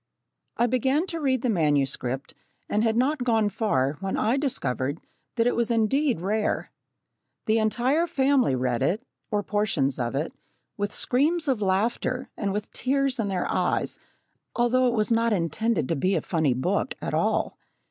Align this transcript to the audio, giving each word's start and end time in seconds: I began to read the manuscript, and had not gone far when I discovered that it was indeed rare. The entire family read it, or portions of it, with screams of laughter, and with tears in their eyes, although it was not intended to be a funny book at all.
I 0.57 0.65
began 0.65 1.05
to 1.05 1.19
read 1.19 1.43
the 1.43 1.49
manuscript, 1.51 2.33
and 2.67 2.83
had 2.83 2.97
not 2.97 3.23
gone 3.23 3.49
far 3.49 3.97
when 3.99 4.17
I 4.17 4.35
discovered 4.35 4.99
that 5.35 5.45
it 5.45 5.55
was 5.55 5.69
indeed 5.69 6.21
rare. 6.21 6.71
The 7.45 7.59
entire 7.59 8.07
family 8.07 8.55
read 8.55 8.81
it, 8.81 9.03
or 9.29 9.43
portions 9.43 9.99
of 9.99 10.15
it, 10.15 10.33
with 10.75 10.91
screams 10.91 11.47
of 11.47 11.61
laughter, 11.61 12.29
and 12.35 12.51
with 12.51 12.73
tears 12.73 13.19
in 13.19 13.27
their 13.27 13.45
eyes, 13.47 13.99
although 14.55 14.87
it 14.87 14.95
was 14.95 15.11
not 15.11 15.33
intended 15.33 15.87
to 15.89 15.95
be 15.95 16.15
a 16.15 16.21
funny 16.21 16.55
book 16.55 16.95
at 16.99 17.13
all. 17.13 17.55